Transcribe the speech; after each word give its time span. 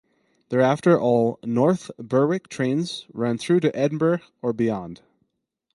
Thereafter, 0.49 0.99
all 0.99 1.37
North 1.43 1.91
Berwick 1.99 2.47
trains 2.47 3.05
ran 3.13 3.37
through 3.37 3.59
to 3.59 3.75
Edinburgh 3.77 4.21
or 4.41 4.51
beyond. 4.51 5.03